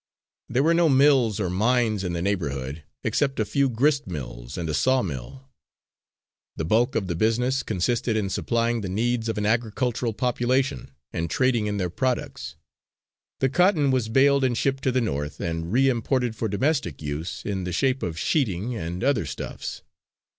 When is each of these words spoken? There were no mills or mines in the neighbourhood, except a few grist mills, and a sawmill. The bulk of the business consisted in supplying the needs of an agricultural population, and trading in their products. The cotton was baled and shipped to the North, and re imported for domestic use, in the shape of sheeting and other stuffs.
There 0.49 0.63
were 0.63 0.73
no 0.73 0.89
mills 0.89 1.39
or 1.39 1.47
mines 1.47 2.03
in 2.03 2.13
the 2.13 2.23
neighbourhood, 2.23 2.81
except 3.03 3.39
a 3.39 3.45
few 3.45 3.69
grist 3.69 4.07
mills, 4.07 4.57
and 4.57 4.67
a 4.67 4.73
sawmill. 4.73 5.51
The 6.55 6.65
bulk 6.65 6.95
of 6.95 7.05
the 7.05 7.13
business 7.13 7.61
consisted 7.61 8.17
in 8.17 8.31
supplying 8.31 8.81
the 8.81 8.89
needs 8.89 9.29
of 9.29 9.37
an 9.37 9.45
agricultural 9.45 10.13
population, 10.15 10.89
and 11.13 11.29
trading 11.29 11.67
in 11.67 11.77
their 11.77 11.91
products. 11.91 12.55
The 13.41 13.49
cotton 13.49 13.91
was 13.91 14.09
baled 14.09 14.43
and 14.43 14.57
shipped 14.57 14.81
to 14.85 14.91
the 14.91 15.01
North, 15.01 15.39
and 15.39 15.71
re 15.71 15.87
imported 15.87 16.35
for 16.35 16.49
domestic 16.49 17.03
use, 17.03 17.45
in 17.45 17.63
the 17.63 17.71
shape 17.71 18.01
of 18.01 18.17
sheeting 18.17 18.75
and 18.75 19.03
other 19.03 19.27
stuffs. 19.27 19.83